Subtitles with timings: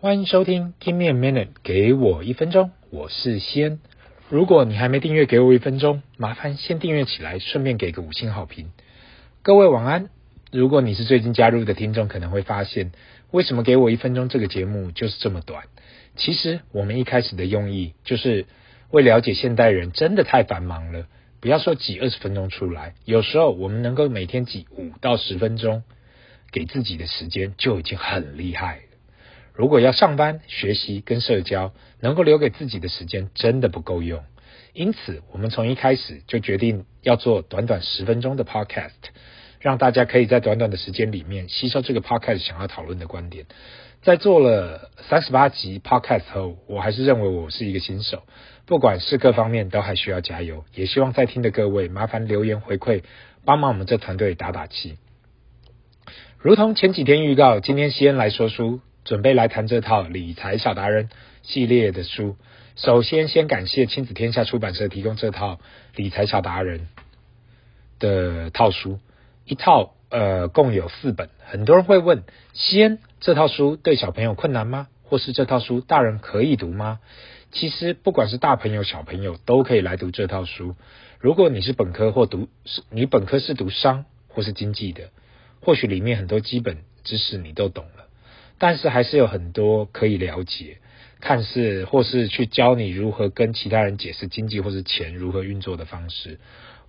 [0.00, 3.80] 欢迎收听 Give me a minute，给我一分钟，我是先。
[4.28, 8.70] 如果你还没订阅，给我一分钟，麻烦先订阅起来，顺便给个五星好评。
[9.42, 10.08] 各位晚安。
[10.52, 12.92] 如果你是最近加入的听众，可能会发现，
[13.32, 15.64] 为什么给我一分钟这个节目就是这么短？
[16.14, 18.46] 其实我们一开始的用意，就是
[18.92, 21.08] 为了解现代人真的太繁忙了，
[21.40, 25.82] 不要说挤二十分钟出来，有时候我们能够每天挤五到十分钟
[26.52, 28.82] 给自己的时间，就已经很厉害。
[29.58, 34.22] 如果要上班、学习跟社交，能够留给自己的时间真的不够用。
[34.72, 38.92] 因此，我们从一开始就决定要做短短十分钟的 podcast，
[39.58, 43.46] 让大家可以在短短的时间里面吸收这个 podcast 想要讨论的观点。
[44.00, 48.22] 在做了三十八集 podcast 后，我还是认为我是一个新手，
[48.64, 50.64] 不管是各方面都还需要加油。
[50.72, 53.02] 也希望在听的各位麻烦留言回馈，
[53.44, 54.98] 帮忙我们这团队打打气。
[56.38, 58.78] 如同前几天预告，今天先来说书。
[59.08, 61.08] 准备来谈这套理财小达人
[61.40, 62.36] 系列的书。
[62.76, 65.60] 首先，先感谢亲子天下出版社提供这套
[65.96, 66.88] 理财小达人
[67.98, 69.00] 的套书，
[69.46, 71.30] 一套呃共有四本。
[71.42, 74.88] 很多人会问：先这套书对小朋友困难吗？
[75.04, 77.00] 或是这套书大人可以读吗？
[77.50, 80.76] 其实不管是大朋友小朋友都可以来读这套书。
[81.18, 85.04] 如果你是本科或读是你本科是读商或是经济的，
[85.62, 88.04] 或许里面很多基本知识你都懂了。
[88.58, 90.78] 但是还是有很多可以了解，
[91.20, 96.38] 看似或是去教你如何跟其他人解释经济或是钱如何运作的方式。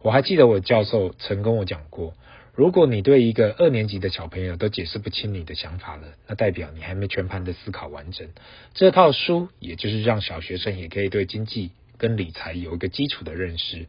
[0.02, 2.14] 我还记得我教授曾跟我讲过，
[2.56, 8.28] 如果你对一个二年级的小朋友都解释不清你的想法了，那代表你还没全盘的思考完整。
[8.74, 13.88] 这套书也就是让小学生也可以对经济跟理财有一个基础的认识。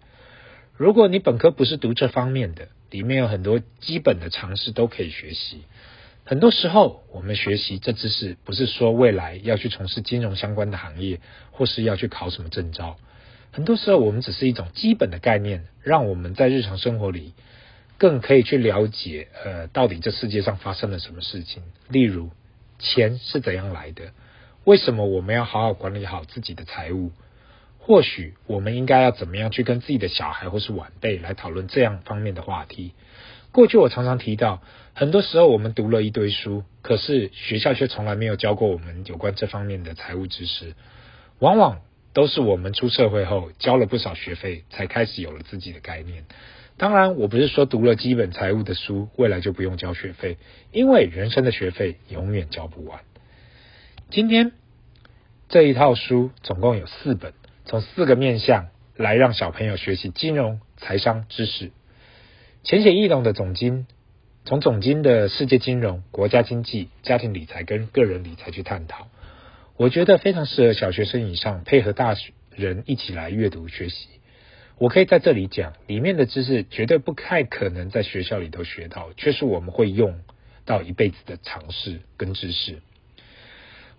[0.76, 5.62] 如果你本科不是读这方面的，里面有很多基本的常识都可以学习。
[6.24, 12.98] 很多时候，我们学习这知识，不是说未来要去从事金融相关的行业，或是要去考什么证照。
[13.50, 17.34] 很多时候，我们只是一种基本的概念，让我们在日常生活里
[17.98, 21.64] 更可以去了解，呃，到底这世界上发生了什么事情。
[21.88, 22.30] 例如，
[22.78, 24.12] 钱是怎样来的？
[24.64, 27.10] 为什么我们要好好管理好自己的财务？
[27.78, 32.92] 或许我们应该要怎么样去跟自己的小孩或是晚辈来讨论这样方面的话题？
[33.52, 34.62] 过去我常常提到，
[34.94, 40.74] 很多时候我们读了一堆书，可是学校却从来没有教过我们有关这方面的财务知识。
[41.40, 41.80] 往往
[42.12, 46.24] 都是我们出社会后交了不少学费，才开始有了自己的概念。
[46.76, 50.38] 当然，我不是说读了基本财务的书，未来就不用交学费，
[50.70, 53.00] 因为人生的学费永远交不完。
[54.10, 54.52] 今天
[55.48, 57.34] 这一套书总共有四本，
[57.64, 61.72] 从四个面向来让小朋友学习金融财商知识。
[62.62, 63.86] 浅显易懂的总经，
[64.44, 69.08] 从总经的世界金融、国家经济、家庭理财跟个人理财去探讨，
[69.78, 72.14] 我觉得非常适合小学生以上配合大
[72.54, 74.08] 人一起来阅读学习。
[74.76, 80.20] 我可以在这里讲，里面的知识绝对不太可能在学校里头学到，却是我们会用
[80.66, 82.82] 到一辈子的常识跟知识。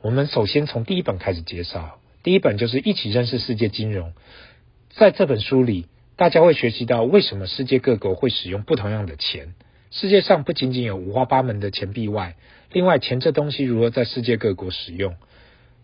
[0.01, 4.13] 我们首先从第一本开始介绍，第一本就是一起认识世界金融，
[4.91, 5.88] 在这本书里。
[6.21, 9.55] 大家会学习到为什么世界各国会使用不同样的钱。
[9.89, 12.35] 世界上不仅仅有五花八门的钱币外，
[12.71, 15.15] 另外钱这东西如何在世界各国使用，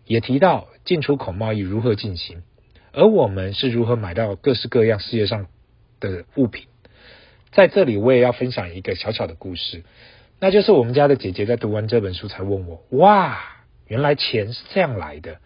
[0.04, 2.44] 也提到进出口贸易如何进行，
[2.92, 5.48] 而我们是如何买到各式各样世界上
[5.98, 6.66] 的物品。
[7.50, 9.82] 在这里，我也要分享一个小小的故事，
[10.38, 13.40] 那就是我们家的姐姐在读完这本书才问我：哇，
[13.88, 15.40] 原来钱是这样来的！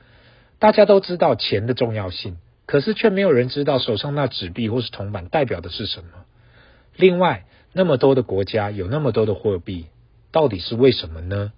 [0.58, 2.36] 大家都知道钱的重要性。
[2.72, 6.24] 可是却没有人知道手上那纸币或是铜板代表的是什么。
[6.96, 7.44] 另外，
[7.74, 9.88] 那么多的国家有那么多的货币，
[10.30, 11.52] 到底是为什么呢？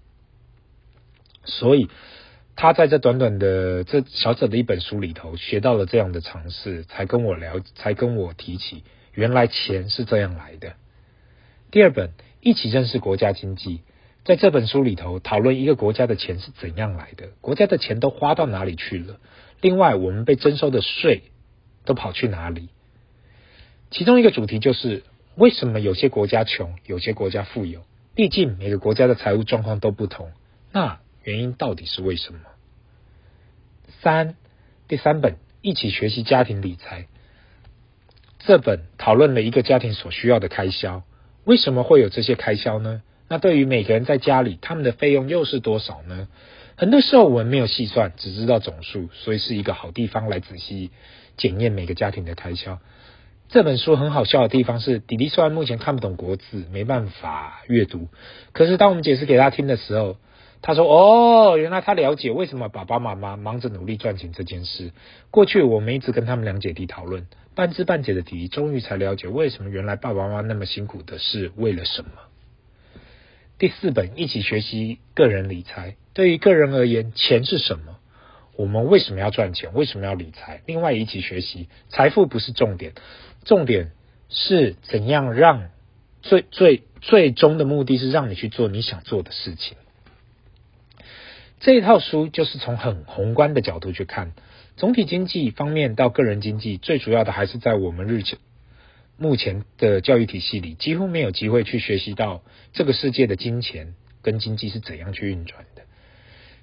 [1.45, 1.89] 所以，
[2.57, 8.83] 他在这短短的这小小的一本书里头学到了这样的常识，才跟我聊，才跟我提起，
[9.13, 10.73] 原来钱是这样来的。
[11.71, 12.11] 第二本，
[12.41, 13.83] 一起认识国家经济，
[14.25, 19.21] 在这本书里头讨论一个国家的钱是怎样来的，国家的钱都花到哪里去了。
[19.65, 21.23] 另外，我们被征收的税
[21.87, 22.69] 都跑去哪里？
[23.91, 25.05] 其中一个主题就是
[25.37, 27.81] 为什么有些国家穷，有些国家富有？
[28.15, 30.33] 毕竟每个国家的财务状况都不同，
[30.71, 32.41] 那原因到底是为什么？
[34.03, 34.37] 三，
[34.87, 37.07] 第三本一起学习家庭理财，
[38.41, 41.05] 这本讨论了一个家庭所需要的开销，
[41.45, 43.01] 为什么会有这些开销呢？
[43.31, 46.29] 那对于每个人在家里，他们的费用又是多少呢？
[46.77, 50.91] 很多时候我们没有细算，只知道总数，所以是一个好地方来仔细
[51.37, 52.81] 检验每个家庭的开销。
[53.49, 58.09] 这本书很好笑的地方是，弟弟虽然目前看不懂国字，没办法阅读，
[58.53, 60.17] 可是当我们解释给他听的时候，
[60.63, 64.91] 他说：“哦，原来他了解为什么爸爸妈妈忙着努力赚钱这件事。
[65.31, 72.11] 过去我们一直跟他们两姐弟讨论，半知半解的提，终于才了解为什么原来爸爸妈妈那么辛苦的是为了什么。”
[73.65, 75.97] 第四本一起学习个人理财。
[76.13, 77.97] 对于个人而言，钱是什么？
[78.57, 79.73] 我们为什么要赚钱？
[79.73, 80.61] 为什么要理财？
[80.67, 82.93] 另外一起学习，财富不是重点，
[83.47, 83.93] 重点
[84.29, 85.71] 是怎样让
[86.21, 89.79] 最最最终的目的是让你去做你想做的事情。
[91.59, 94.33] 这一套书就是从很宏观的角度去看，
[94.77, 98.39] 总体经济方面到个人经济，最主要的还是在我们日前
[99.17, 105.83] 目前的教育体系里，几乎没有机会去学习到这个世界的金钱跟经济是怎样去运转的。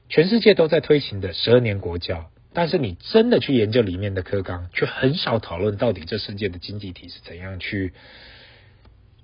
[0.09, 7.93] 全世界都在推行的十二年国教，但是你真的去研究里面的课纲，却很少讨论到底这世界的经济体是怎样去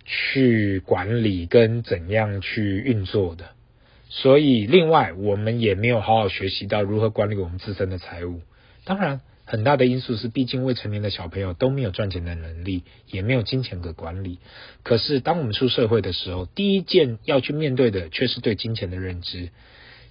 [0.05, 3.49] 去管理跟怎样去运作的。
[4.09, 8.39] 所以，另外我们也没有好好学习到如何管理我们自身的财务。
[8.85, 9.19] 当然，
[9.49, 14.39] 很大的因素是，毕竟未成年的小朋友都没有赚钱的能力，也没有金钱的管理。
[14.83, 19.49] 可是，当我们出社会的时候，第一件要去面对的却是对金钱的认知。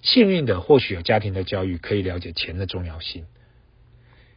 [0.01, 3.27] 幸运的或许有家庭的教育，可以了解钱的重要性。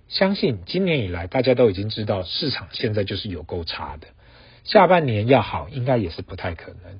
[0.10, 4.08] 相信今年以来，大家都已经知道市场现在就是有够差的，
[4.66, 7.00] 下半年要好，应该也是不太可能。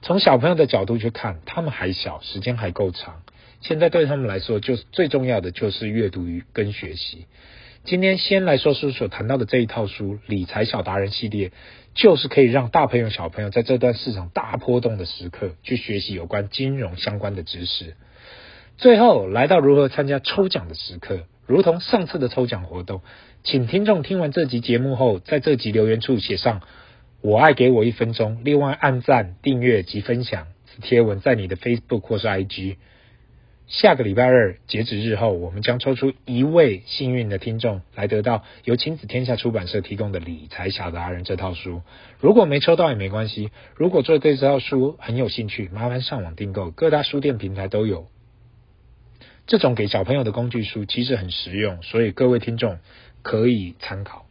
[0.00, 3.22] 从小朋友的角度去看，他们还小，时间还够长。
[3.60, 7.26] 现在对他们来说，就是最重要的就是阅读与跟学习。
[7.84, 11.52] 今天先来说书所谈到的这一套书《理财小达人》系列，
[11.94, 17.94] 就是可以让大朋友小朋友在这段市场大波动的时刻，去学习有关金融相关的知识。
[18.76, 23.02] 最后来到如何参加抽奖的时刻，如同上次的抽奖活动，
[23.44, 26.62] 请听众听完这集节目后，在这集留言处写上。
[27.22, 32.76] 我爱给我一分钟，另外按赞、订阅及分享此贴文，在你的 Facebook 或是 IG。
[33.70, 41.82] 下个礼拜二截止日后，我们将抽出一位幸运的听众，来得到由亲子天下出版社提供的《理财小达人》这套书。
[42.18, 48.08] 如果没抽到也没关系，如果对这套书很有兴趣，麻烦上网订购，各大书店平台都有。
[49.46, 52.78] 这种给小朋友的工具书其实很实用，所以各位听众
[53.22, 54.26] 可以参考。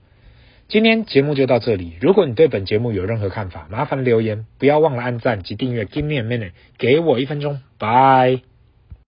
[0.67, 1.93] 今天节目就到这里。
[2.01, 5.85] 如果你对本节目有任何看法，麻烦留言，不要忘了按赞及订阅。
[5.85, 8.48] Give me a minute，给我一分钟，拜。